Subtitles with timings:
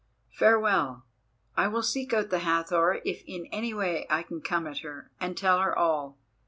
[0.31, 1.05] Farewell.
[1.55, 5.11] I will seek out the Hathor if in any way I can come at her,
[5.19, 6.17] and tell her all.